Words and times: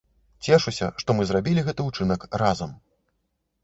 Цешуся, 0.45 0.87
што 1.03 1.17
мы 1.19 1.27
зрабілі 1.33 1.67
гэты 1.69 1.89
ўчынак 1.91 2.29
разам! 2.45 2.79